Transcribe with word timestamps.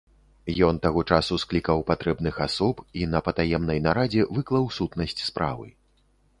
Ён 0.67 0.79
таго 0.85 1.03
часу 1.17 1.37
склікаў 1.43 1.83
патрэбных 1.91 2.41
асоб 2.47 2.75
і 3.03 3.05
на 3.13 3.23
патаемнай 3.29 3.85
нарадзе 3.91 4.27
выклаў 4.35 4.63
сутнасць 4.81 5.21
справы. 5.29 5.67